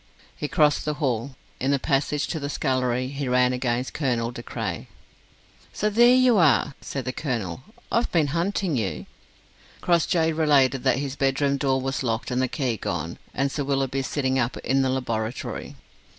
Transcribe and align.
He 0.35 0.47
crossed 0.47 0.83
the 0.83 0.95
hall. 0.95 1.35
In 1.59 1.69
the 1.69 1.77
passage 1.77 2.25
to 2.29 2.39
the 2.39 2.49
scullery 2.49 3.09
he 3.09 3.27
ran 3.27 3.53
against 3.53 3.93
Colonel 3.93 4.31
De 4.31 4.41
Craye. 4.41 4.87
"So 5.73 5.91
there 5.91 6.15
you 6.15 6.39
are," 6.39 6.73
said 6.81 7.05
the 7.05 7.13
colonel, 7.13 7.61
"I've 7.91 8.11
been 8.11 8.25
hunting 8.29 8.75
you." 8.75 9.05
Crossjay 9.81 10.31
related 10.33 10.83
that 10.85 10.97
his 10.97 11.15
bedroom 11.15 11.57
door 11.57 11.79
was 11.79 12.01
locked 12.01 12.31
and 12.31 12.41
the 12.41 12.47
key 12.47 12.77
gone, 12.77 13.19
and 13.35 13.51
Sir 13.51 13.63
Willoughby 13.63 14.01
sitting 14.01 14.39
up 14.39 14.57
in 14.57 14.81
the 14.81 14.89
laboratory. 14.89 15.75